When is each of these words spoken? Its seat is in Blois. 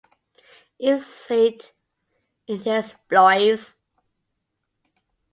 Its 0.79 1.05
seat 1.05 1.73
is 2.47 2.65
in 2.65 2.83
Blois. 3.07 3.75